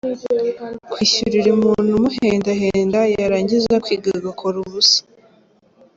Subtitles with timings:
[0.91, 4.99] Kwishyurira umuntu umuhendahenda, yarangiza kwiga agakora ubusa.